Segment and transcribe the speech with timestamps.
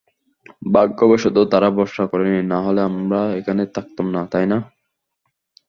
[0.71, 4.57] ভাগ্যবশত তারা ভরসা করেনি, নাহলে আমরা এখানে থাকতাম না, তাই না?